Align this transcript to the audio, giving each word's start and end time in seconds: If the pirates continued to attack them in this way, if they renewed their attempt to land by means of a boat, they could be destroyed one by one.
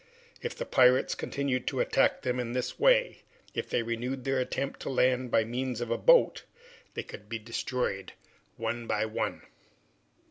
If 0.41 0.55
the 0.55 0.65
pirates 0.65 1.13
continued 1.13 1.67
to 1.67 1.79
attack 1.79 2.23
them 2.23 2.39
in 2.39 2.53
this 2.53 2.79
way, 2.79 3.21
if 3.53 3.69
they 3.69 3.83
renewed 3.83 4.23
their 4.23 4.39
attempt 4.39 4.79
to 4.79 4.89
land 4.89 5.29
by 5.29 5.43
means 5.43 5.79
of 5.79 5.91
a 5.91 5.97
boat, 5.99 6.43
they 6.95 7.03
could 7.03 7.29
be 7.29 7.37
destroyed 7.37 8.13
one 8.57 8.87
by 8.87 9.05
one. 9.05 9.43